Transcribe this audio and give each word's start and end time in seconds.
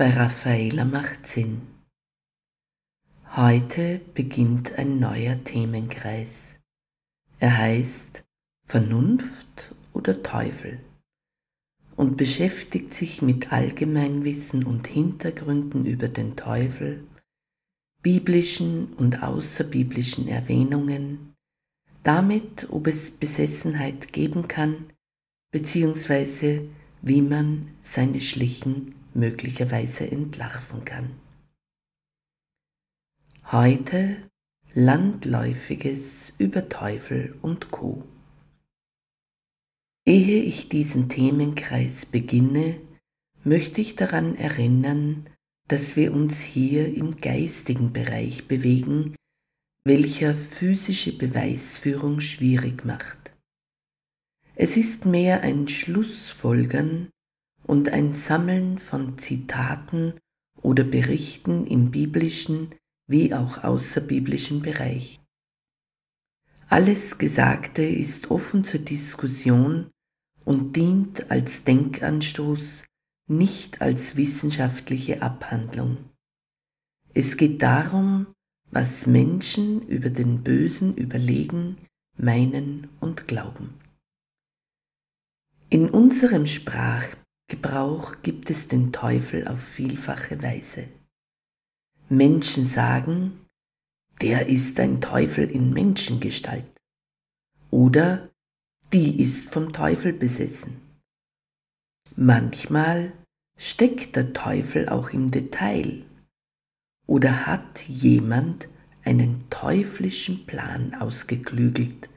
bei 0.00 0.08
Raffaela 0.08 0.86
macht 0.86 1.26
Sinn. 1.26 1.60
Heute 3.36 4.00
beginnt 4.14 4.78
ein 4.78 4.98
neuer 4.98 5.44
Themenkreis. 5.44 6.56
Er 7.38 7.58
heißt 7.58 8.24
Vernunft 8.66 9.74
oder 9.92 10.22
Teufel 10.22 10.80
und 11.96 12.16
beschäftigt 12.16 12.94
sich 12.94 13.20
mit 13.20 13.52
Allgemeinwissen 13.52 14.64
und 14.64 14.86
Hintergründen 14.86 15.84
über 15.84 16.08
den 16.08 16.34
Teufel, 16.34 17.04
biblischen 18.02 18.94
und 18.94 19.22
außerbiblischen 19.22 20.28
Erwähnungen, 20.28 21.34
damit, 22.04 22.68
ob 22.70 22.86
es 22.86 23.10
Besessenheit 23.10 24.14
geben 24.14 24.48
kann, 24.48 24.86
beziehungsweise 25.50 26.62
wie 27.02 27.20
man 27.20 27.66
seine 27.82 28.22
Schlichen 28.22 28.94
möglicherweise 29.14 30.10
entlarven 30.10 30.84
kann. 30.84 31.10
Heute 33.52 34.16
Landläufiges 34.72 36.34
über 36.38 36.68
Teufel 36.68 37.36
und 37.42 37.70
Co. 37.70 38.04
Ehe 40.06 40.42
ich 40.42 40.68
diesen 40.68 41.08
Themenkreis 41.08 42.06
beginne, 42.06 42.80
möchte 43.42 43.80
ich 43.80 43.96
daran 43.96 44.36
erinnern, 44.36 45.28
dass 45.66 45.96
wir 45.96 46.12
uns 46.12 46.40
hier 46.40 46.94
im 46.94 47.16
geistigen 47.16 47.92
Bereich 47.92 48.48
bewegen, 48.48 49.14
welcher 49.84 50.34
physische 50.34 51.16
Beweisführung 51.16 52.20
schwierig 52.20 52.84
macht. 52.84 53.32
Es 54.54 54.76
ist 54.76 55.06
mehr 55.06 55.42
ein 55.42 55.68
Schlussfolgern 55.68 57.08
und 57.70 57.90
ein 57.90 58.14
Sammeln 58.14 58.78
von 58.78 59.16
Zitaten 59.16 60.14
oder 60.60 60.82
Berichten 60.82 61.68
im 61.68 61.92
biblischen 61.92 62.74
wie 63.06 63.32
auch 63.32 63.62
außerbiblischen 63.62 64.60
Bereich. 64.60 65.20
Alles 66.68 67.18
Gesagte 67.18 67.82
ist 67.82 68.32
offen 68.32 68.64
zur 68.64 68.80
Diskussion 68.80 69.88
und 70.44 70.74
dient 70.74 71.30
als 71.30 71.62
Denkanstoß, 71.62 72.82
nicht 73.28 73.80
als 73.80 74.16
wissenschaftliche 74.16 75.22
Abhandlung. 75.22 75.98
Es 77.14 77.36
geht 77.36 77.62
darum, 77.62 78.26
was 78.72 79.06
Menschen 79.06 79.86
über 79.86 80.10
den 80.10 80.42
Bösen 80.42 80.96
überlegen, 80.96 81.76
meinen 82.16 82.88
und 82.98 83.28
glauben. 83.28 83.74
In 85.68 85.88
unserem 85.88 86.48
Sprach 86.48 87.14
Gebrauch 87.50 88.22
gibt 88.22 88.48
es 88.48 88.68
den 88.68 88.92
Teufel 88.92 89.48
auf 89.48 89.60
vielfache 89.60 90.40
Weise. 90.40 90.86
Menschen 92.08 92.64
sagen, 92.64 93.44
der 94.22 94.46
ist 94.46 94.78
ein 94.78 95.00
Teufel 95.00 95.50
in 95.50 95.72
Menschengestalt. 95.72 96.70
Oder 97.72 98.30
die 98.92 99.20
ist 99.20 99.50
vom 99.50 99.72
Teufel 99.72 100.12
besessen. 100.12 100.80
Manchmal 102.14 103.12
steckt 103.56 104.14
der 104.14 104.32
Teufel 104.32 104.88
auch 104.88 105.10
im 105.10 105.32
Detail. 105.32 106.04
Oder 107.08 107.46
hat 107.46 107.82
jemand 107.88 108.68
einen 109.02 109.50
teuflischen 109.50 110.46
Plan 110.46 110.94
ausgeklügelt. 110.94 112.10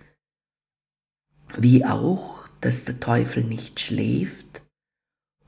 Wie 1.58 1.84
auch, 1.86 2.48
dass 2.62 2.86
der 2.86 3.00
Teufel 3.00 3.44
nicht 3.44 3.80
schläft 3.80 4.43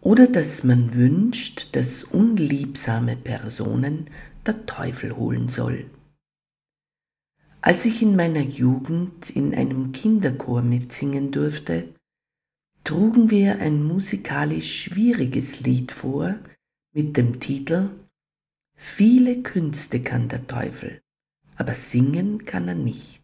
oder 0.06 0.28
dass 0.28 0.64
man 0.64 0.94
wünscht, 0.94 1.70
dass 1.72 2.04
unliebsame 2.04 3.16
Personen 3.16 4.12
der 4.46 4.68
Teufel 4.68 5.18
holen 5.18 5.50
soll. 5.50 5.90
Als 7.60 7.86
ich 7.86 8.04
in 8.04 8.16
meiner 8.16 8.42
Jugend 8.42 9.32
in 9.32 9.56
einem 9.56 9.94
Kinderchor 9.94 10.62
mitsingen 10.62 11.32
durfte, 11.32 11.96
trugen 12.84 13.32
wir 13.32 13.58
ein 13.58 13.84
musikalisch 13.84 14.84
schwieriges 14.84 15.62
Lied 15.62 15.92
vor 15.92 16.36
mit 16.94 17.18
dem 17.18 17.40
Titel 17.40 17.90
Viele 18.78 19.42
Künste 19.42 20.04
kann 20.04 20.30
der 20.30 20.46
Teufel, 20.46 21.02
aber 21.56 21.74
singen 21.74 22.46
kann 22.46 22.68
er 22.68 22.76
nicht, 22.76 23.24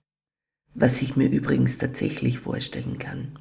was 0.73 1.03
ich 1.03 1.15
mir 1.15 1.29
übrigens 1.29 1.77
tatsächlich 1.77 2.39
vorstellen 2.39 2.97
kann. 2.97 3.37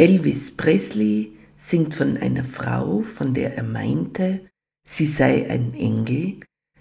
Elvis 0.00 0.56
Presley 0.56 1.36
singt 1.58 1.94
von 1.94 2.16
einer 2.16 2.44
Frau, 2.44 3.02
von 3.02 3.34
der 3.34 3.58
er 3.58 3.64
meinte, 3.64 4.48
sie 4.82 5.04
sei 5.04 5.50
ein 5.50 5.74
Engel, 5.74 6.40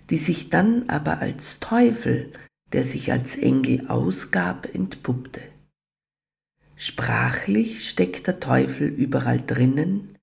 die 0.09 0.17
sich 0.17 0.49
dann 0.49 0.87
aber 0.87 1.19
als 1.19 1.59
Teufel, 1.59 2.31
der 2.71 2.85
sich 2.85 3.11
als 3.11 3.35
Engel 3.35 3.89
ausgab, 3.89 4.73
entpuppte. 4.73 5.41
Sprachlich 6.77 7.89
steckt 7.89 8.25
der 8.25 8.39
Teufel 8.39 8.87
überall 8.87 9.43
drinnen, 9.45 10.17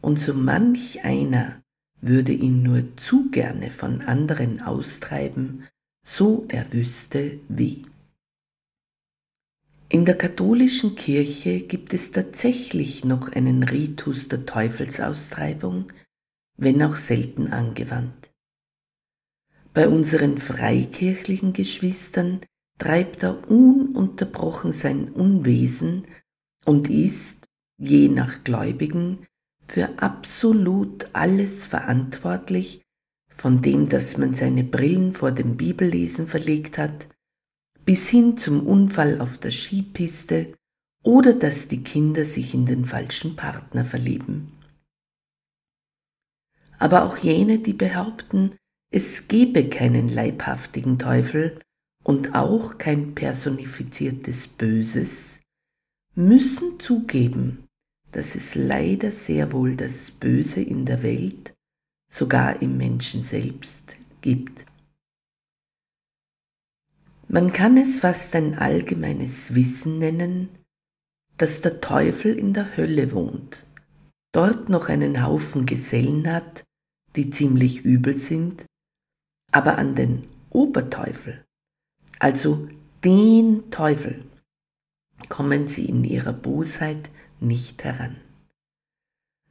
und 0.00 0.20
so 0.20 0.32
manch 0.32 1.04
einer 1.04 1.60
würde 2.00 2.30
ihn 2.30 2.62
nur 2.62 2.96
zu 2.96 3.32
gerne 3.32 3.72
von 3.72 4.00
anderen 4.02 4.60
austreiben, 4.60 5.64
so 6.06 6.46
er 6.46 6.72
wüsste 6.72 7.40
wie. 7.48 7.87
In 9.90 10.04
der 10.04 10.18
katholischen 10.18 10.96
Kirche 10.96 11.60
gibt 11.60 11.94
es 11.94 12.10
tatsächlich 12.10 13.06
noch 13.06 13.32
einen 13.32 13.62
Ritus 13.62 14.28
der 14.28 14.44
Teufelsaustreibung, 14.44 15.90
wenn 16.58 16.82
auch 16.82 16.96
selten 16.96 17.46
angewandt. 17.46 18.30
Bei 19.72 19.88
unseren 19.88 20.36
freikirchlichen 20.36 21.54
Geschwistern 21.54 22.40
treibt 22.78 23.22
er 23.22 23.50
ununterbrochen 23.50 24.74
sein 24.74 25.08
Unwesen 25.08 26.02
und 26.66 26.90
ist, 26.90 27.38
je 27.78 28.08
nach 28.08 28.44
Gläubigen, 28.44 29.26
für 29.66 29.88
absolut 30.02 31.08
alles 31.14 31.66
verantwortlich, 31.66 32.82
von 33.34 33.62
dem, 33.62 33.88
dass 33.88 34.18
man 34.18 34.34
seine 34.34 34.64
Brillen 34.64 35.14
vor 35.14 35.32
dem 35.32 35.56
Bibellesen 35.56 36.26
verlegt 36.26 36.76
hat, 36.76 37.08
bis 37.88 38.10
hin 38.10 38.36
zum 38.36 38.66
Unfall 38.66 39.18
auf 39.18 39.38
der 39.38 39.50
Skipiste 39.50 40.52
oder 41.02 41.32
dass 41.32 41.68
die 41.68 41.82
Kinder 41.82 42.26
sich 42.26 42.52
in 42.52 42.66
den 42.66 42.84
falschen 42.84 43.34
Partner 43.34 43.82
verlieben. 43.82 44.52
Aber 46.78 47.04
auch 47.04 47.16
jene, 47.16 47.60
die 47.60 47.72
behaupten, 47.72 48.54
es 48.92 49.26
gebe 49.26 49.70
keinen 49.70 50.10
leibhaftigen 50.10 50.98
Teufel 50.98 51.58
und 52.04 52.34
auch 52.34 52.76
kein 52.76 53.14
personifiziertes 53.14 54.48
Böses, 54.48 55.40
müssen 56.14 56.78
zugeben, 56.80 57.68
dass 58.12 58.34
es 58.34 58.54
leider 58.54 59.12
sehr 59.12 59.50
wohl 59.50 59.76
das 59.76 60.10
Böse 60.10 60.60
in 60.60 60.84
der 60.84 61.02
Welt, 61.02 61.54
sogar 62.12 62.60
im 62.60 62.76
Menschen 62.76 63.24
selbst, 63.24 63.96
gibt. 64.20 64.67
Man 67.30 67.52
kann 67.52 67.76
es 67.76 68.00
fast 68.00 68.34
ein 68.34 68.58
allgemeines 68.58 69.54
Wissen 69.54 69.98
nennen, 69.98 70.48
dass 71.36 71.60
der 71.60 71.82
Teufel 71.82 72.38
in 72.38 72.54
der 72.54 72.76
Hölle 72.78 73.12
wohnt, 73.12 73.66
dort 74.32 74.70
noch 74.70 74.88
einen 74.88 75.22
Haufen 75.22 75.66
Gesellen 75.66 76.32
hat, 76.32 76.64
die 77.16 77.30
ziemlich 77.30 77.84
übel 77.84 78.16
sind, 78.18 78.64
aber 79.52 79.76
an 79.76 79.94
den 79.94 80.26
Oberteufel, 80.48 81.44
also 82.18 82.66
den 83.04 83.70
Teufel, 83.70 84.24
kommen 85.28 85.68
sie 85.68 85.84
in 85.84 86.04
ihrer 86.04 86.32
Bosheit 86.32 87.10
nicht 87.40 87.84
heran. 87.84 88.16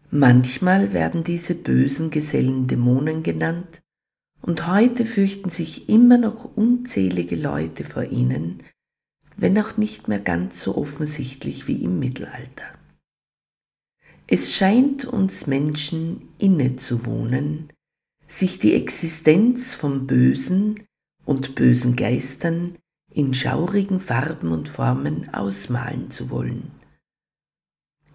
Manchmal 0.09 0.93
werden 0.93 1.23
diese 1.23 1.53
bösen 1.53 2.09
Gesellen 2.09 2.67
Dämonen 2.67 3.21
genannt, 3.21 3.81
und 4.41 4.67
heute 4.67 5.05
fürchten 5.05 5.49
sich 5.49 5.89
immer 5.89 6.17
noch 6.17 6.55
unzählige 6.55 7.35
Leute 7.35 7.83
vor 7.83 8.03
ihnen, 8.05 8.63
wenn 9.35 9.57
auch 9.59 9.77
nicht 9.77 10.07
mehr 10.07 10.19
ganz 10.19 10.61
so 10.61 10.77
offensichtlich 10.77 11.67
wie 11.67 11.83
im 11.83 11.99
Mittelalter. 11.99 12.63
Es 14.27 14.53
scheint 14.53 15.05
uns 15.05 15.47
Menschen 15.47 16.29
innezuwohnen, 16.37 17.71
sich 18.27 18.59
die 18.59 18.73
Existenz 18.73 19.73
vom 19.73 20.05
Bösen 20.05 20.83
und 21.25 21.55
bösen 21.55 21.95
Geistern 21.95 22.77
in 23.09 23.33
schaurigen 23.33 23.99
Farben 23.99 24.51
und 24.51 24.67
Formen 24.67 25.33
ausmalen 25.33 26.11
zu 26.11 26.29
wollen. 26.29 26.71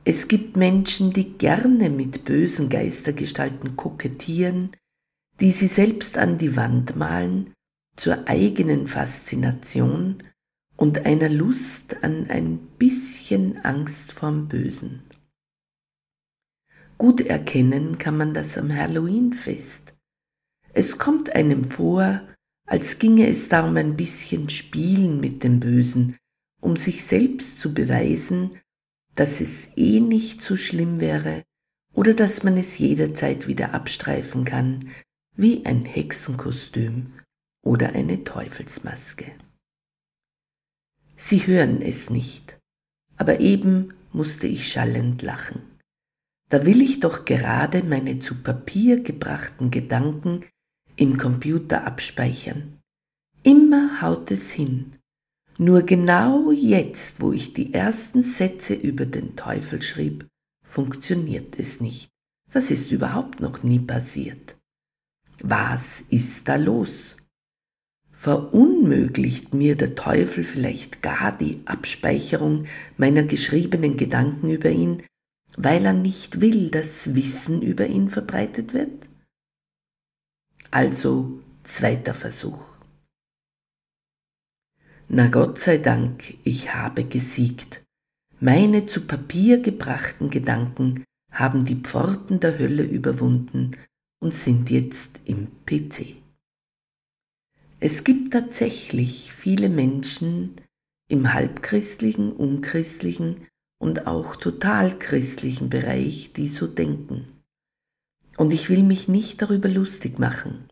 Es 0.04 0.28
gibt 0.28 0.56
Menschen, 0.56 1.12
die 1.12 1.30
gerne 1.38 1.88
mit 1.88 2.24
bösen 2.24 2.68
Geistergestalten 2.68 3.76
kokettieren, 3.76 4.70
die 5.42 5.50
sie 5.50 5.66
selbst 5.66 6.18
an 6.18 6.38
die 6.38 6.54
Wand 6.54 6.94
malen, 6.94 7.52
zur 7.96 8.28
eigenen 8.28 8.86
Faszination 8.86 10.22
und 10.76 11.04
einer 11.04 11.28
Lust 11.28 12.04
an 12.04 12.30
ein 12.30 12.58
bisschen 12.78 13.58
Angst 13.64 14.12
vorm 14.12 14.46
Bösen. 14.46 15.02
Gut 16.96 17.22
erkennen 17.22 17.98
kann 17.98 18.16
man 18.16 18.34
das 18.34 18.56
am 18.56 18.72
Halloweenfest. 18.72 19.94
Es 20.74 20.98
kommt 20.98 21.34
einem 21.34 21.64
vor, 21.64 22.20
als 22.68 23.00
ginge 23.00 23.26
es 23.26 23.48
darum 23.48 23.76
ein 23.76 23.96
bisschen 23.96 24.48
Spielen 24.48 25.18
mit 25.18 25.42
dem 25.42 25.58
Bösen, 25.58 26.18
um 26.60 26.76
sich 26.76 27.02
selbst 27.02 27.60
zu 27.60 27.74
beweisen, 27.74 28.60
dass 29.16 29.40
es 29.40 29.70
eh 29.74 29.98
nicht 29.98 30.44
so 30.44 30.54
schlimm 30.54 31.00
wäre 31.00 31.42
oder 31.92 32.14
dass 32.14 32.44
man 32.44 32.56
es 32.56 32.78
jederzeit 32.78 33.48
wieder 33.48 33.74
abstreifen 33.74 34.44
kann, 34.44 34.88
wie 35.36 35.64
ein 35.64 35.84
Hexenkostüm 35.84 37.14
oder 37.64 37.94
eine 37.94 38.24
Teufelsmaske. 38.24 39.32
Sie 41.16 41.46
hören 41.46 41.80
es 41.80 42.10
nicht, 42.10 42.58
aber 43.16 43.40
eben 43.40 43.94
musste 44.12 44.46
ich 44.46 44.70
schallend 44.70 45.22
lachen. 45.22 45.62
Da 46.48 46.66
will 46.66 46.82
ich 46.82 47.00
doch 47.00 47.24
gerade 47.24 47.82
meine 47.82 48.18
zu 48.18 48.42
Papier 48.42 49.02
gebrachten 49.02 49.70
Gedanken 49.70 50.44
im 50.96 51.16
Computer 51.16 51.86
abspeichern. 51.86 52.78
Immer 53.42 54.02
haut 54.02 54.30
es 54.30 54.50
hin. 54.50 54.98
Nur 55.56 55.82
genau 55.82 56.50
jetzt, 56.50 57.20
wo 57.20 57.32
ich 57.32 57.54
die 57.54 57.72
ersten 57.72 58.22
Sätze 58.22 58.74
über 58.74 59.06
den 59.06 59.36
Teufel 59.36 59.80
schrieb, 59.80 60.26
funktioniert 60.64 61.58
es 61.58 61.80
nicht. 61.80 62.10
Das 62.50 62.70
ist 62.70 62.92
überhaupt 62.92 63.40
noch 63.40 63.62
nie 63.62 63.78
passiert. 63.78 64.56
Was 65.44 66.02
ist 66.02 66.46
da 66.46 66.54
los? 66.54 67.16
Verunmöglicht 68.12 69.52
mir 69.52 69.74
der 69.76 69.96
Teufel 69.96 70.44
vielleicht 70.44 71.02
gar 71.02 71.36
die 71.36 71.60
Abspeicherung 71.64 72.66
meiner 72.96 73.24
geschriebenen 73.24 73.96
Gedanken 73.96 74.50
über 74.50 74.70
ihn, 74.70 75.02
weil 75.56 75.84
er 75.84 75.94
nicht 75.94 76.40
will, 76.40 76.70
dass 76.70 77.16
Wissen 77.16 77.60
über 77.60 77.88
ihn 77.88 78.08
verbreitet 78.08 78.72
wird? 78.72 79.08
Also 80.70 81.40
zweiter 81.64 82.14
Versuch. 82.14 82.64
Na 85.08 85.26
Gott 85.26 85.58
sei 85.58 85.78
Dank, 85.78 86.34
ich 86.44 86.72
habe 86.72 87.02
gesiegt. 87.02 87.82
Meine 88.38 88.86
zu 88.86 89.00
Papier 89.00 89.60
gebrachten 89.60 90.30
Gedanken 90.30 91.02
haben 91.32 91.64
die 91.64 91.80
Pforten 91.80 92.38
der 92.38 92.60
Hölle 92.60 92.84
überwunden 92.84 93.76
und 94.22 94.32
sind 94.32 94.70
jetzt 94.70 95.18
im 95.24 95.48
PC. 95.66 96.14
Es 97.80 98.04
gibt 98.04 98.32
tatsächlich 98.32 99.32
viele 99.32 99.68
Menschen 99.68 100.54
im 101.08 101.34
halbchristlichen, 101.34 102.30
unchristlichen 102.30 103.48
und 103.80 104.06
auch 104.06 104.36
totalchristlichen 104.36 105.70
Bereich, 105.70 106.32
die 106.34 106.46
so 106.46 106.68
denken. 106.68 107.24
Und 108.36 108.52
ich 108.52 108.70
will 108.70 108.84
mich 108.84 109.08
nicht 109.08 109.42
darüber 109.42 109.68
lustig 109.68 110.20
machen, 110.20 110.68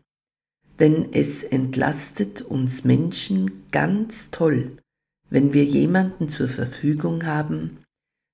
denn 0.79 1.11
es 1.11 1.43
entlastet 1.43 2.41
uns 2.41 2.85
Menschen 2.85 3.69
ganz 3.71 4.31
toll, 4.31 4.77
wenn 5.29 5.51
wir 5.51 5.65
jemanden 5.65 6.29
zur 6.29 6.47
Verfügung 6.47 7.25
haben, 7.25 7.79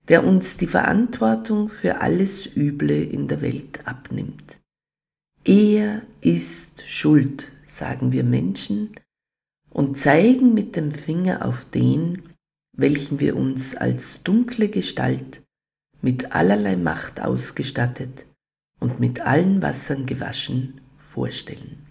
der 0.10 0.24
uns 0.24 0.58
die 0.58 0.68
Verantwortung 0.68 1.70
für 1.70 2.02
alles 2.02 2.46
Üble 2.56 3.04
in 3.04 3.28
der 3.28 3.42
Welt 3.42 3.88
abnimmt. 3.88 4.60
Er 5.48 6.02
ist 6.20 6.86
schuld, 6.86 7.48
sagen 7.66 8.12
wir 8.12 8.26
Menschen, 8.26 9.00
und 9.70 9.98
zeigen 9.98 10.54
mit 10.54 10.76
dem 10.76 10.92
Finger 10.92 11.46
auf 11.46 11.64
den, 11.64 12.34
welchen 12.74 13.22
wir 13.22 13.38
uns 13.38 13.74
als 13.74 14.24
dunkle 14.24 14.68
Gestalt 14.68 15.42
mit 16.02 16.34
allerlei 16.34 16.76
Macht 16.76 17.22
ausgestattet 17.22 18.26
und 18.82 19.00
mit 19.00 19.22
allen 19.22 19.62
Wassern 19.62 20.06
gewaschen 20.06 20.82
vorstellen. 20.98 21.88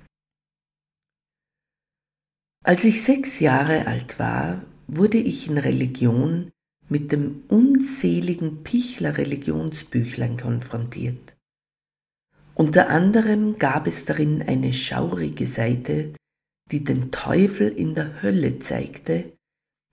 Als 2.62 2.84
ich 2.84 3.02
sechs 3.02 3.40
Jahre 3.40 3.86
alt 3.86 4.18
war, 4.18 4.66
wurde 4.86 5.16
ich 5.16 5.48
in 5.48 5.56
Religion 5.56 6.52
mit 6.90 7.10
dem 7.10 7.44
unzähligen 7.48 8.64
Pichler 8.64 9.16
Religionsbüchlein 9.16 10.36
konfrontiert. 10.36 11.25
Unter 12.56 12.88
anderem 12.88 13.58
gab 13.58 13.86
es 13.86 14.06
darin 14.06 14.42
eine 14.42 14.72
schaurige 14.72 15.46
Seite, 15.46 16.14
die 16.72 16.82
den 16.82 17.12
Teufel 17.12 17.68
in 17.68 17.94
der 17.94 18.22
Hölle 18.22 18.58
zeigte, 18.60 19.36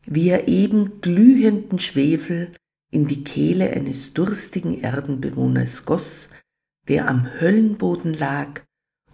wie 0.06 0.30
er 0.30 0.48
eben 0.48 1.02
glühenden 1.02 1.80
Schwefel 1.80 2.54
in 2.90 3.06
die 3.06 3.26
Kehle 3.26 3.70
eines 3.72 4.14
durstigen 4.14 4.80
Erdenbewohners 4.80 5.84
goss, 5.84 6.30
der 6.88 7.10
am 7.10 7.28
Höllenboden 7.42 8.14
lag, 8.14 8.62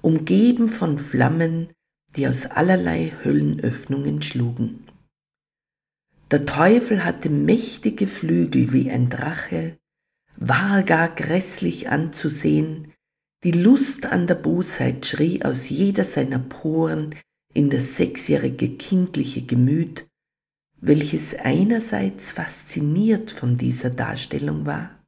umgeben 0.01 0.69
von 0.69 0.99
Flammen, 0.99 1.69
die 2.15 2.27
aus 2.27 2.45
allerlei 2.45 3.13
Höllenöffnungen 3.23 4.21
schlugen. 4.21 4.85
Der 6.29 6.45
Teufel 6.45 7.03
hatte 7.03 7.31
mächtige 7.31 8.05
Flügel 8.05 8.71
wie 8.73 8.91
ein 8.91 9.09
Drache, 9.09 9.77
war 10.35 10.83
gar 10.83 11.09
grässlich 11.09 11.89
anzusehen, 11.89 12.93
die 13.43 13.51
Lust 13.51 14.05
an 14.05 14.27
der 14.27 14.35
Bosheit 14.35 15.05
schrie 15.05 15.43
aus 15.43 15.69
jeder 15.69 16.03
seiner 16.03 16.39
Poren 16.39 17.15
in 17.53 17.69
das 17.69 17.95
sechsjährige 17.95 18.75
kindliche 18.75 19.43
Gemüt, 19.43 20.07
welches 20.81 21.35
einerseits 21.35 22.31
fasziniert 22.31 23.31
von 23.31 23.57
dieser 23.57 23.89
Darstellung 23.89 24.65
war, 24.65 24.99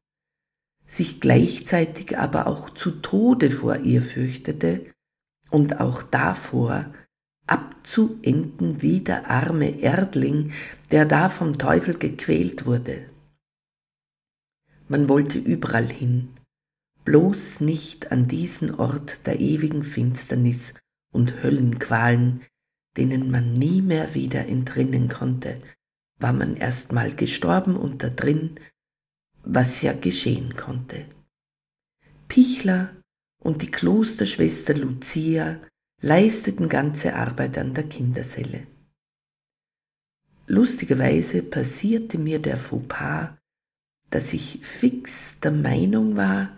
sich 0.86 1.20
gleichzeitig 1.20 2.18
aber 2.18 2.48
auch 2.48 2.70
zu 2.70 2.92
Tode 2.92 3.52
vor 3.52 3.78
ihr 3.78 4.02
fürchtete 4.02 4.86
und 5.50 5.80
auch 5.80 6.02
davor, 6.04 6.94
abzuenden 7.48 8.82
wie 8.82 9.02
der 9.02 9.30
arme 9.30 9.82
Erdling, 9.82 10.54
der 10.90 11.06
da 11.06 11.30
vom 11.30 11.58
Teufel 11.58 11.98
gequält 11.98 12.66
wurde. 12.66 13.06
Man 14.88 15.10
wollte 15.10 15.38
überall 15.38 15.88
hin, 15.88 16.30
bloß 17.06 17.62
nicht 17.62 18.12
an 18.12 18.28
diesen 18.28 18.76
Ort 18.76 19.26
der 19.26 19.40
ewigen 19.40 19.84
Finsternis 19.84 20.74
und 21.12 21.44
Höllenqualen, 21.44 22.42
denen 22.98 23.32
man 23.32 23.58
nie 23.58 23.82
mehr 23.82 24.14
wieder 24.14 24.48
entrinnen 24.48 25.10
konnte, 25.10 25.60
war 26.20 26.34
man 26.34 26.56
erst 26.56 26.92
mal 26.92 27.14
gestorben 27.16 27.76
und 27.76 28.04
da 28.04 28.10
drin, 28.10 28.60
was 29.44 29.82
ja 29.82 29.94
geschehen 29.94 30.56
konnte. 30.56 31.06
Pichler 32.28 32.96
und 33.40 33.62
die 33.62 33.72
Klosterschwester 33.72 34.76
Lucia 34.76 35.60
leisteten 36.02 36.70
ganze 36.70 37.16
Arbeit 37.16 37.58
an 37.58 37.74
der 37.74 37.86
Kinderselle. 37.86 38.68
Lustigerweise 40.48 41.44
passierte 41.44 42.18
mir 42.18 42.40
der 42.40 42.58
Fauxpas, 42.58 43.38
dass 44.10 44.34
ich 44.34 44.66
fix 44.66 45.40
der 45.40 45.52
Meinung 45.52 46.18
war, 46.18 46.58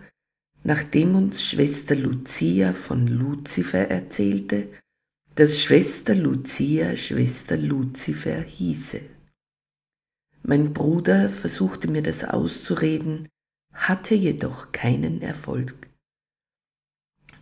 nachdem 0.64 1.14
uns 1.14 1.44
Schwester 1.44 1.94
Lucia 1.94 2.72
von 2.72 3.06
Luzifer 3.06 3.90
erzählte, 3.90 4.68
dass 5.34 5.60
Schwester 5.60 6.14
Lucia 6.14 6.96
Schwester 6.96 7.56
Luzifer 7.56 8.40
hieße. 8.40 9.02
Mein 10.42 10.72
Bruder 10.72 11.30
versuchte 11.30 11.88
mir 11.88 12.02
das 12.02 12.24
auszureden, 12.24 13.28
hatte 13.72 14.14
jedoch 14.14 14.72
keinen 14.72 15.20
Erfolg. 15.20 15.74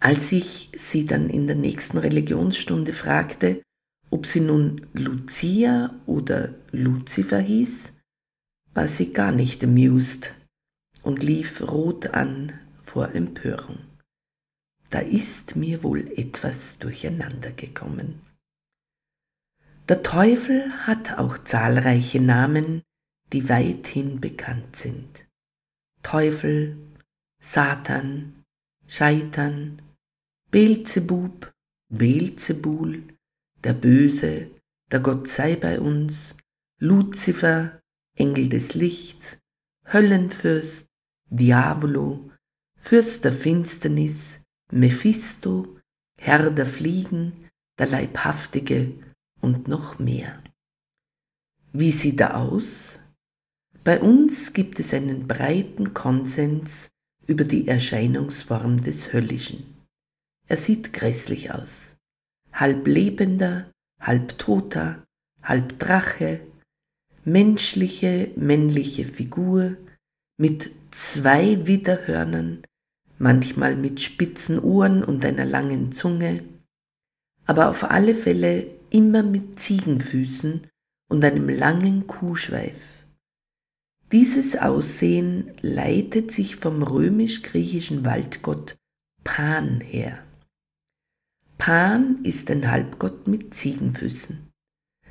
Als 0.00 0.32
ich 0.32 0.72
sie 0.76 1.06
dann 1.06 1.30
in 1.30 1.46
der 1.46 1.56
nächsten 1.56 1.98
Religionsstunde 1.98 2.92
fragte, 2.92 3.62
ob 4.10 4.26
sie 4.26 4.40
nun 4.40 4.86
Lucia 4.94 5.94
oder 6.06 6.54
Lucifer 6.72 7.38
hieß, 7.38 7.92
war 8.74 8.88
sie 8.88 9.12
gar 9.12 9.30
nicht 9.30 9.62
amused 9.62 10.34
und 11.02 11.22
lief 11.22 11.60
rot 11.60 12.08
an 12.08 12.52
vor 12.92 13.14
Empörung. 13.14 13.78
Da 14.90 14.98
ist 14.98 15.56
mir 15.56 15.82
wohl 15.82 16.06
etwas 16.18 16.78
durcheinander 16.78 17.50
gekommen. 17.52 18.20
Der 19.88 20.02
Teufel 20.02 20.70
hat 20.86 21.18
auch 21.18 21.38
zahlreiche 21.38 22.20
Namen, 22.20 22.82
die 23.32 23.48
weithin 23.48 24.20
bekannt 24.20 24.76
sind. 24.76 25.24
Teufel, 26.02 26.76
Satan, 27.40 28.34
Scheitern, 28.86 29.80
Beelzebub, 30.50 31.50
Beelzebul, 31.88 33.04
der 33.64 33.72
Böse, 33.72 34.50
der 34.90 35.00
Gott 35.00 35.28
sei 35.28 35.56
bei 35.56 35.80
uns, 35.80 36.36
Luzifer, 36.78 37.80
Engel 38.18 38.50
des 38.50 38.74
Lichts, 38.74 39.38
Höllenfürst, 39.90 40.84
Diavolo, 41.30 42.31
Fürst 42.82 43.24
der 43.24 43.32
Finsternis, 43.32 44.40
Mephisto, 44.70 45.78
Herr 46.18 46.50
der 46.50 46.66
Fliegen, 46.66 47.32
der 47.78 47.86
Leibhaftige 47.86 48.92
und 49.40 49.68
noch 49.68 49.98
mehr. 49.98 50.42
Wie 51.72 51.92
sieht 51.92 52.20
er 52.20 52.36
aus? 52.36 53.00
Bei 53.84 54.00
uns 54.00 54.52
gibt 54.52 54.78
es 54.78 54.92
einen 54.92 55.26
breiten 55.26 55.94
Konsens 55.94 56.90
über 57.26 57.44
die 57.44 57.66
Erscheinungsform 57.66 58.82
des 58.82 59.12
Höllischen. 59.12 59.74
Er 60.48 60.56
sieht 60.56 60.92
grässlich 60.92 61.52
aus. 61.52 61.96
Halb 62.52 62.86
lebender, 62.86 63.70
halb 64.00 64.36
toter, 64.38 65.04
halb 65.42 65.78
Drache, 65.78 66.40
menschliche, 67.24 68.32
männliche 68.36 69.04
Figur 69.04 69.76
mit 70.36 70.72
zwei 70.90 71.66
Widerhörnern, 71.66 72.64
manchmal 73.22 73.76
mit 73.76 74.00
spitzen 74.00 74.58
Ohren 74.58 75.04
und 75.04 75.24
einer 75.24 75.44
langen 75.44 75.92
Zunge, 75.92 76.42
aber 77.46 77.70
auf 77.70 77.84
alle 77.84 78.14
Fälle 78.14 78.66
immer 78.90 79.22
mit 79.22 79.60
Ziegenfüßen 79.60 80.66
und 81.08 81.24
einem 81.24 81.48
langen 81.48 82.06
Kuhschweif. 82.06 82.76
Dieses 84.10 84.56
Aussehen 84.56 85.52
leitet 85.62 86.32
sich 86.32 86.56
vom 86.56 86.82
römisch-griechischen 86.82 88.04
Waldgott 88.04 88.76
Pan 89.24 89.80
her. 89.80 90.22
Pan 91.58 92.24
ist 92.24 92.50
ein 92.50 92.70
Halbgott 92.70 93.28
mit 93.28 93.54
Ziegenfüßen. 93.54 94.50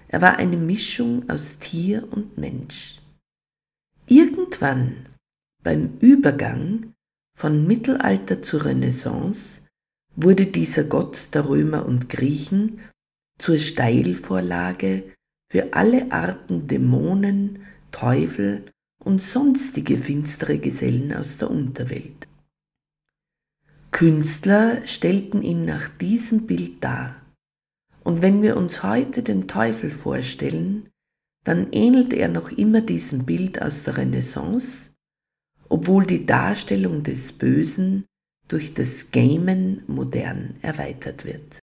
Er 0.09 0.21
war 0.21 0.37
eine 0.37 0.57
Mischung 0.57 1.29
aus 1.29 1.59
Tier 1.59 2.11
und 2.11 2.37
Mensch. 2.37 3.01
Irgendwann 4.05 5.05
beim 5.63 5.97
Übergang 5.99 6.93
von 7.37 7.65
Mittelalter 7.67 8.41
zur 8.41 8.65
Renaissance 8.65 9.61
wurde 10.15 10.45
dieser 10.45 10.83
Gott 10.83 11.29
der 11.33 11.47
Römer 11.47 11.85
und 11.85 12.09
Griechen 12.09 12.79
zur 13.39 13.57
Steilvorlage 13.57 15.03
für 15.51 15.73
alle 15.73 16.11
Arten 16.11 16.67
Dämonen, 16.67 17.65
Teufel 17.91 18.65
und 19.03 19.21
sonstige 19.21 19.97
finstere 19.97 20.59
Gesellen 20.59 21.13
aus 21.13 21.37
der 21.37 21.49
Unterwelt. 21.49 22.27
Künstler 23.91 24.85
stellten 24.87 25.41
ihn 25.41 25.65
nach 25.65 25.89
diesem 25.89 26.47
Bild 26.47 26.83
dar. 26.83 27.15
Und 28.03 28.21
wenn 28.21 28.41
wir 28.41 28.57
uns 28.57 28.83
heute 28.83 29.21
den 29.21 29.47
Teufel 29.47 29.91
vorstellen, 29.91 30.89
dann 31.43 31.71
ähnelt 31.71 32.13
er 32.13 32.27
noch 32.27 32.51
immer 32.51 32.81
diesem 32.81 33.25
Bild 33.25 33.61
aus 33.61 33.83
der 33.83 33.97
Renaissance, 33.97 34.90
obwohl 35.71 36.05
die 36.05 36.25
Darstellung 36.25 37.03
des 37.03 37.31
Bösen 37.31 38.05
durch 38.49 38.73
das 38.73 39.11
Gamen 39.11 39.83
modern 39.87 40.55
erweitert 40.61 41.23
wird. 41.23 41.59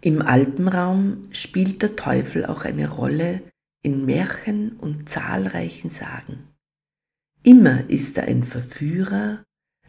Im 0.00 0.20
Alpenraum 0.20 1.28
spielt 1.30 1.80
der 1.82 1.94
Teufel 1.94 2.44
auch 2.44 2.64
eine 2.64 2.90
Rolle 2.90 3.42
in 3.84 4.04
Märchen 4.04 4.72
und 4.72 5.08
zahlreichen 5.08 5.90
Sagen. 5.90 6.48
Immer 7.44 7.88
ist 7.88 8.18
er 8.18 8.24
ein 8.24 8.42
Verführer, 8.42 9.44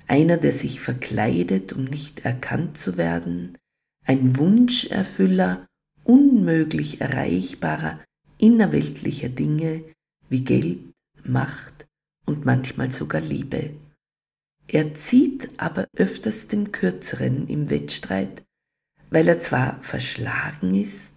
einer, 0.07 0.37
der 0.37 0.53
sich 0.53 0.79
verkleidet, 0.79 1.73
um 1.73 1.85
nicht 1.85 2.23
erkannt 2.23 2.77
zu 2.77 2.97
werden, 2.97 3.57
ein 4.05 4.37
Wunscherfüller 4.37 5.65
unmöglich 6.03 7.01
erreichbarer 7.01 7.99
innerweltlicher 8.37 9.29
Dinge 9.29 9.83
wie 10.29 10.43
Geld, 10.43 10.92
Macht 11.25 11.87
und 12.25 12.45
manchmal 12.45 12.91
sogar 12.91 13.21
Liebe. 13.21 13.75
Er 14.67 14.95
zieht 14.95 15.49
aber 15.57 15.87
öfters 15.95 16.47
den 16.47 16.71
Kürzeren 16.71 17.47
im 17.47 17.69
Wettstreit, 17.69 18.43
weil 19.09 19.27
er 19.27 19.41
zwar 19.41 19.81
verschlagen 19.81 20.73
ist, 20.75 21.13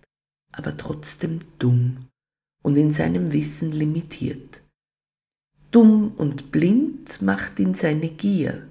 aber 0.53 0.77
trotzdem 0.77 1.41
dumm 1.59 2.09
und 2.63 2.77
in 2.77 2.93
seinem 2.93 3.33
Wissen 3.33 3.73
limitiert. 3.73 4.63
Dumm 5.71 6.13
und 6.17 6.51
blind 6.51 7.23
macht 7.23 7.59
ihn 7.59 7.75
seine 7.75 8.09
Gier, 8.11 8.69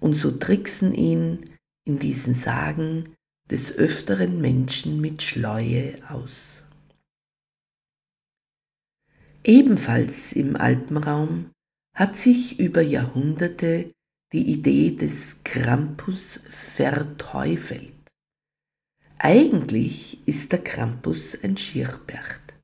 und 0.00 0.14
so 0.14 0.30
tricksen 0.30 0.94
ihn 0.94 1.50
in 1.84 1.98
diesen 1.98 2.34
Sagen 2.34 3.04
des 3.50 3.72
öfteren 3.72 4.40
Menschen 4.40 5.00
mit 5.00 5.22
Schleue 5.22 5.96
aus. 6.08 6.59
Ebenfalls 9.44 10.32
im 10.32 10.56
Alpenraum 10.56 11.50
hat 11.94 12.16
sich 12.16 12.60
über 12.60 12.82
Jahrhunderte 12.82 13.90
die 14.32 14.46
Idee 14.52 14.94
des 14.94 15.42
Krampus 15.44 16.40
verteufelt. 16.50 17.92
Eigentlich 19.18 20.26
ist 20.26 20.52
der 20.52 20.62
Krampus 20.62 21.36
ein 21.42 21.56
Schirrbert, 21.56 22.54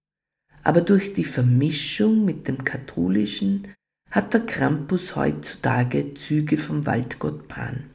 aber 0.62 0.80
durch 0.80 1.12
die 1.12 1.24
Vermischung 1.24 2.24
mit 2.24 2.46
dem 2.46 2.64
katholischen 2.64 3.74
hat 4.10 4.32
der 4.32 4.46
Krampus 4.46 5.16
heutzutage 5.16 6.14
Züge 6.14 6.56
vom 6.56 6.86
Waldgott 6.86 7.48
Pan. 7.48 7.90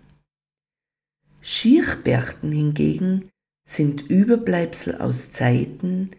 Schirchberchten 1.42 2.52
hingegen 2.52 3.30
sind 3.68 4.02
Überbleibsel 4.02 4.96
aus 5.02 5.32
Zeiten, 5.32 6.12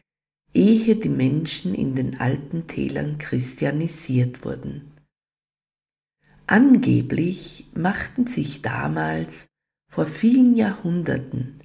ehe 0.55 0.97
die 0.97 1.09
Menschen 1.09 1.75
in 1.75 1.95
den 1.95 2.21
Alpentälern 2.21 3.19
christianisiert 3.19 4.45
wurden. 4.45 4.93
Angeblich 6.47 7.67
machten 7.75 8.27
sich 8.27 8.63
damals 8.63 9.47
vor 9.89 10.07
vielen 10.07 10.55
Jahrhunderten 10.55 11.63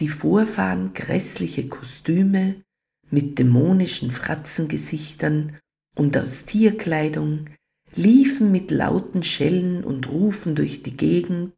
die 0.00 0.08
Vorfahren 0.08 0.94
grässliche 0.94 1.68
Kostüme 1.68 2.62
mit 3.10 3.38
dämonischen 3.38 4.10
Fratzengesichtern 4.10 5.56
und 5.96 6.16
aus 6.16 6.44
Tierkleidung, 6.44 7.46
liefen 7.96 8.52
mit 8.52 8.70
lauten 8.70 9.22
Schellen 9.22 9.82
und 9.82 10.08
Rufen 10.08 10.54
durch 10.54 10.82
die 10.82 10.96
Gegend, 10.96 11.52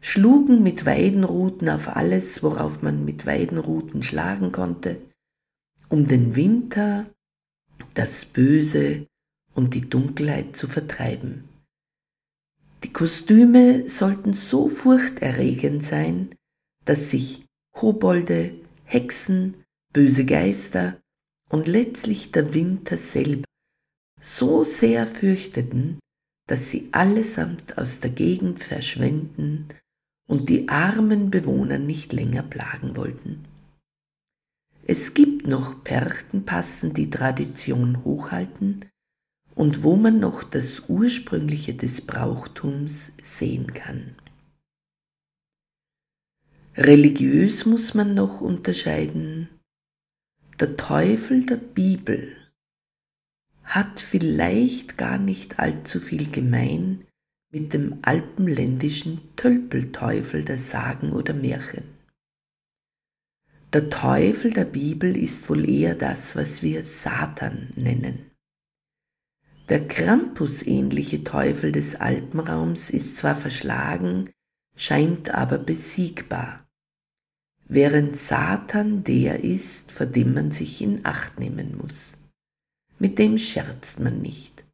schlugen 0.00 0.62
mit 0.62 0.84
Weidenruten 0.84 1.68
auf 1.68 1.88
alles, 1.88 2.42
worauf 2.42 2.82
man 2.82 3.04
mit 3.04 3.26
Weidenruten 3.26 4.02
schlagen 4.02 4.52
konnte, 4.52 5.00
um 5.94 6.08
den 6.08 6.34
Winter, 6.34 7.06
das 7.94 8.24
Böse 8.24 9.06
und 9.54 9.74
die 9.74 9.88
Dunkelheit 9.88 10.56
zu 10.56 10.66
vertreiben. 10.66 11.48
Die 12.82 12.92
Kostüme 12.92 13.88
sollten 13.88 14.34
so 14.34 14.68
furchterregend 14.68 15.84
sein, 15.84 16.34
dass 16.84 17.12
sich 17.12 17.46
Kobolde, 17.72 18.56
Hexen, 18.82 19.62
böse 19.92 20.26
Geister 20.26 21.00
und 21.48 21.68
letztlich 21.68 22.32
der 22.32 22.52
Winter 22.54 22.96
selber 22.96 23.44
so 24.20 24.64
sehr 24.64 25.06
fürchteten, 25.06 26.00
dass 26.48 26.70
sie 26.70 26.88
allesamt 26.90 27.78
aus 27.78 28.00
der 28.00 28.10
Gegend 28.10 28.64
verschwenden 28.64 29.68
und 30.26 30.48
die 30.48 30.68
armen 30.68 31.30
Bewohner 31.30 31.78
nicht 31.78 32.12
länger 32.12 32.42
plagen 32.42 32.96
wollten. 32.96 33.53
Es 34.86 35.14
gibt 35.14 35.46
noch 35.46 35.82
Perchtenpassen, 35.82 36.92
die 36.92 37.08
Tradition 37.08 38.04
hochhalten 38.04 38.84
und 39.54 39.82
wo 39.82 39.96
man 39.96 40.20
noch 40.20 40.44
das 40.44 40.88
Ursprüngliche 40.88 41.72
des 41.72 42.02
Brauchtums 42.02 43.12
sehen 43.22 43.72
kann. 43.72 44.14
Religiös 46.76 47.64
muss 47.64 47.94
man 47.94 48.12
noch 48.12 48.42
unterscheiden. 48.42 49.48
Der 50.60 50.76
Teufel 50.76 51.46
der 51.46 51.56
Bibel 51.56 52.36
hat 53.62 54.00
vielleicht 54.00 54.98
gar 54.98 55.16
nicht 55.16 55.60
allzu 55.60 55.98
viel 55.98 56.30
gemein 56.30 57.06
mit 57.50 57.72
dem 57.72 58.00
alpenländischen 58.02 59.34
Tölpelteufel 59.36 60.44
der 60.44 60.58
Sagen 60.58 61.12
oder 61.12 61.32
Märchen. 61.32 61.93
Der 63.74 63.90
Teufel 63.90 64.52
der 64.52 64.66
Bibel 64.66 65.16
ist 65.16 65.50
wohl 65.50 65.68
eher 65.68 65.96
das, 65.96 66.36
was 66.36 66.62
wir 66.62 66.84
Satan 66.84 67.72
nennen. 67.74 68.30
Der 69.68 69.88
Krampus-ähnliche 69.88 71.24
Teufel 71.24 71.72
des 71.72 71.96
Alpenraums 71.96 72.88
ist 72.90 73.16
zwar 73.16 73.34
verschlagen, 73.34 74.30
scheint 74.76 75.30
aber 75.30 75.58
besiegbar, 75.58 76.68
während 77.66 78.16
Satan 78.16 79.02
der 79.02 79.42
ist, 79.42 79.90
vor 79.90 80.06
dem 80.06 80.34
man 80.34 80.52
sich 80.52 80.80
in 80.80 81.04
Acht 81.04 81.40
nehmen 81.40 81.76
muss. 81.76 82.16
Mit 83.00 83.18
dem 83.18 83.38
scherzt 83.38 83.98
man 83.98 84.22
nicht. 84.22 84.64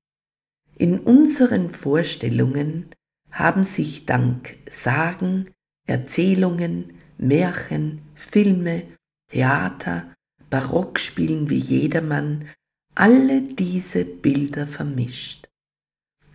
In 0.76 0.98
unseren 0.98 1.70
Vorstellungen 1.70 2.90
haben 3.30 3.64
sich 3.64 4.04
dank 4.04 4.58
Sagen, 4.70 5.48
Erzählungen, 5.86 6.92
Märchen, 7.16 8.02
Filme, 8.20 8.86
Theater, 9.28 10.14
Barockspielen 10.50 11.48
wie 11.48 11.58
jedermann 11.58 12.48
alle 12.94 13.40
diese 13.42 14.04
Bilder 14.04 14.66
vermischt. 14.66 15.48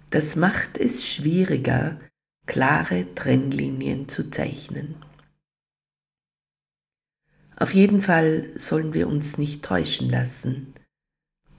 Das 0.09 0.35
macht 0.35 0.77
es 0.77 1.05
schwieriger, 1.05 1.99
klare 2.47 3.13
Trennlinien 3.15 4.09
zu 4.09 4.29
zeichnen. 4.29 4.95
Auf 7.55 7.73
jeden 7.73 8.01
Fall 8.01 8.51
sollen 8.57 8.93
wir 8.93 9.07
uns 9.07 9.37
nicht 9.37 9.63
täuschen 9.63 10.09
lassen. 10.09 10.73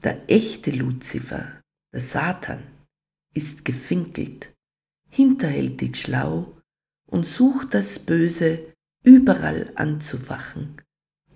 Der 0.02 0.28
echte 0.28 0.70
Luzifer, 0.70 1.60
der 1.92 2.00
Satan, 2.00 2.62
ist 3.32 3.64
gefinkelt, 3.64 4.54
hinterhältig 5.08 5.96
schlau 5.96 6.60
und 7.06 7.26
sucht 7.26 7.74
das 7.74 7.98
Böse 7.98 8.75
überall 9.06 9.70
anzufachen, 9.76 10.82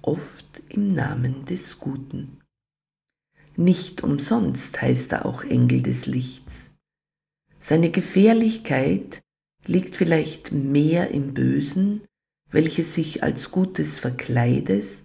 oft 0.03 0.61
im 0.69 0.89
Namen 0.89 1.45
des 1.45 1.79
Guten. 1.79 2.41
Nicht 3.57 4.03
umsonst 4.03 4.83
heißt 4.83 5.13
er 5.13 5.25
auch 5.25 5.45
Engel 5.45 5.81
des 5.81 6.07
Lichts. 6.07 6.73
Seine 7.61 7.93
Gefährlichkeit 7.93 9.23
liegt 9.67 9.95
vielleicht 9.95 10.51
mehr 10.51 11.13
im 11.13 11.33
Bösen, 11.33 12.03
welches 12.51 12.97
sich 12.97 13.23
als 13.23 13.53
Gutes 13.53 14.01
verkleidet 14.01 15.05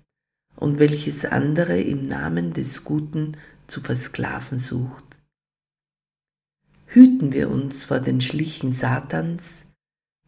und 0.55 0.79
welches 0.79 1.23
andere 1.23 1.79
im 1.79 2.07
Namen 2.07 2.53
des 2.53 2.83
Guten 2.83 3.37
zu 3.67 3.79
versklaven 3.79 4.59
sucht. 4.59 5.03
Hüten 6.87 7.31
wir 7.31 7.51
uns 7.51 7.83
vor 7.83 7.99
den 7.99 8.21
Schlichen 8.21 8.73
Satans, 8.73 9.67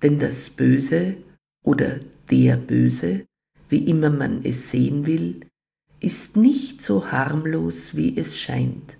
denn 0.03 0.20
das 0.20 0.51
Böse 0.51 1.17
oder 1.63 2.00
der 2.29 2.57
Böse, 2.57 3.25
wie 3.69 3.89
immer 3.89 4.10
man 4.10 4.43
es 4.43 4.69
sehen 4.69 5.05
will, 5.05 5.41
ist 6.00 6.38
nicht 6.38 6.81
so 6.81 7.12
harmlos, 7.12 7.96
wie 7.96 8.17
es 8.17 8.38
scheint, 8.38 8.98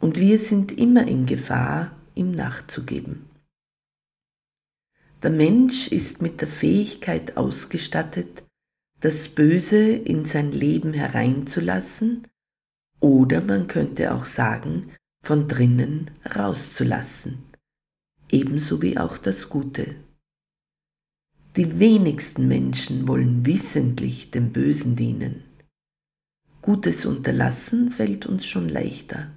und 0.00 0.18
wir 0.18 0.38
sind 0.38 0.72
immer 0.72 1.06
in 1.06 1.26
Gefahr, 1.26 1.96
ihm 2.14 2.32
nachzugeben. 2.32 3.26
Der 5.22 5.30
Mensch 5.30 5.88
ist 5.88 6.22
mit 6.22 6.40
der 6.40 6.48
Fähigkeit 6.48 7.36
ausgestattet, 7.36 8.42
das 9.00 9.28
Böse 9.28 9.92
in 9.92 10.24
sein 10.24 10.50
Leben 10.52 10.94
hereinzulassen, 10.94 12.26
oder 13.00 13.42
man 13.42 13.66
könnte 13.66 14.14
auch 14.14 14.26
sagen, 14.26 14.92
von 15.22 15.48
drinnen 15.48 16.10
rauszulassen, 16.34 17.38
ebenso 18.30 18.80
wie 18.82 18.98
auch 18.98 19.18
das 19.18 19.48
Gute. 19.48 19.96
Die 21.56 21.80
wenigsten 21.80 22.46
Menschen 22.46 23.08
wollen 23.08 23.44
wissentlich 23.44 24.30
dem 24.30 24.52
Bösen 24.52 24.94
dienen. 24.94 25.42
Gutes 26.62 27.06
unterlassen 27.06 27.90
fällt 27.90 28.26
uns 28.26 28.46
schon 28.46 28.68
leichter. 28.68 29.32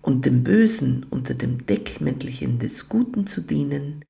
Und 0.00 0.24
dem 0.24 0.44
Bösen 0.44 1.04
unter 1.04 1.34
dem 1.34 1.66
Deckmäntelchen 1.66 2.58
des 2.58 2.88
Guten 2.88 3.26
zu 3.26 3.42
dienen, 3.42 4.02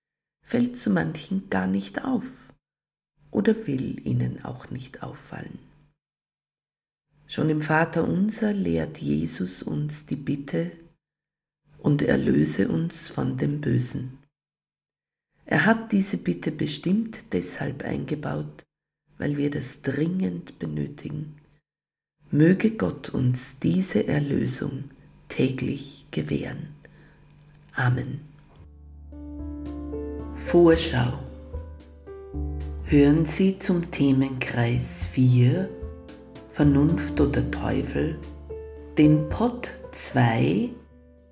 fällt 0.44 0.78
zu 0.78 0.90
manchen 0.90 1.50
gar 1.50 1.66
nicht 1.66 2.04
auf 2.04 2.24
oder 3.33 3.66
will 3.66 4.07
ihnen 4.07 4.44
auch 4.44 4.70
nicht 4.70 5.02
auffallen. 5.02 5.59
Schon 7.26 7.50
im 7.50 7.62
Vater 7.62 8.07
unser 8.07 8.52
lehrt 8.52 8.98
Jesus 8.98 9.64
uns 9.64 10.07
die 10.07 10.16
Bitte 10.16 10.70
und 11.78 12.02
erlöse 12.02 12.68
uns 12.68 13.09
von 13.09 13.37
dem 13.37 13.61
Bösen. 13.61 14.23
Er 15.46 15.66
hat 15.66 15.92
diese 15.92 16.16
Bitte 16.16 16.50
bestimmt 16.50 17.16
deshalb 17.33 17.85
eingebaut, 17.85 18.62
weil 19.18 19.37
wir 19.37 19.50
das 19.50 19.83
dringend 19.83 20.59
benötigen. 20.59 21.35
Möge 22.30 22.72
Gott 22.72 23.11
uns 23.11 23.59
diese 23.61 24.09
Erlösung 24.09 24.85
täglich 25.28 26.07
gewähren. 26.11 26.68
Amen. 27.74 28.20
Vorschau. 30.46 31.18
Hören 32.85 33.26
Sie 33.26 33.59
zum 33.59 33.90
Themenkreis 33.90 35.07
4 35.07 35.68
Vernunft 36.52 37.20
oder 37.20 37.50
Teufel 37.50 38.18
den 38.98 39.28
Pod 39.28 39.72
2 39.90 40.70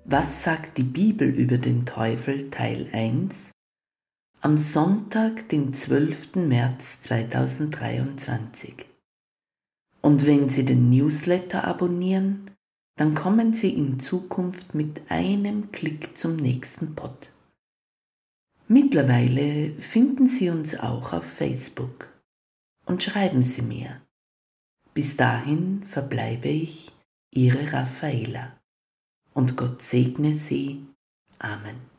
Was 0.03 0.43
sagt 0.43 0.77
die 0.77 0.83
Bibel 0.83 1.29
über 1.29 1.57
den 1.57 1.85
Teufel 1.85 2.49
Teil 2.49 2.87
1 2.91 3.51
am 4.43 4.57
Sonntag, 4.57 5.47
den 5.47 5.73
12. 5.73 6.35
März 6.35 7.01
2023. 7.03 8.85
Und 10.01 10.27
wenn 10.27 10.49
Sie 10.49 10.65
den 10.65 10.89
Newsletter 10.89 11.63
abonnieren, 11.63 12.51
dann 12.97 13.15
kommen 13.15 13.53
Sie 13.53 13.69
in 13.69 14.01
Zukunft 14.01 14.75
mit 14.75 15.09
einem 15.09 15.71
Klick 15.71 16.17
zum 16.17 16.35
nächsten 16.35 16.93
Pod. 16.93 17.31
Mittlerweile 18.67 19.71
finden 19.79 20.27
Sie 20.27 20.49
uns 20.49 20.77
auch 20.77 21.13
auf 21.13 21.23
Facebook 21.23 22.09
und 22.85 23.01
schreiben 23.01 23.43
Sie 23.43 23.61
mir. 23.61 24.01
Bis 24.93 25.15
dahin 25.15 25.85
verbleibe 25.85 26.49
ich 26.49 26.91
Ihre 27.31 27.71
Raffaela 27.71 28.59
und 29.33 29.55
Gott 29.55 29.81
segne 29.81 30.33
Sie. 30.33 30.85
Amen. 31.39 31.92